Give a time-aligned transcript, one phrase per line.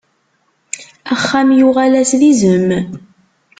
[1.13, 2.67] Axxam yuɣal-as d izem.